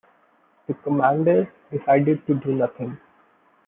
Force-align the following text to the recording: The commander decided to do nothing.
The 0.65 0.73
commander 0.73 1.53
decided 1.71 2.25
to 2.25 2.33
do 2.33 2.55
nothing. 2.55 2.97